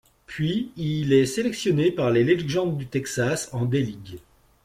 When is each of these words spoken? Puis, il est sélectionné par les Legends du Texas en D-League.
Puis, 0.25 0.71
il 0.77 1.13
est 1.13 1.27
sélectionné 1.27 1.91
par 1.91 2.09
les 2.09 2.23
Legends 2.23 2.65
du 2.73 2.87
Texas 2.87 3.49
en 3.53 3.65
D-League. 3.65 4.17